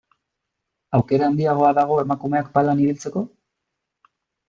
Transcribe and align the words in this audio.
Aukera 0.99 1.27
handiagoa 1.27 1.71
dago 1.81 2.01
emakumeak 2.07 2.53
palan 2.59 2.85
ibiltzeko? 2.89 3.29